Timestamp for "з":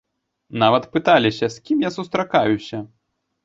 1.59-1.69